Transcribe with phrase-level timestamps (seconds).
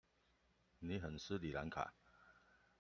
[0.79, 1.93] 你很失禮蘭卡